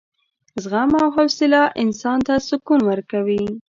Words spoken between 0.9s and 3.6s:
او حوصله انسان ته سکون ورکوي.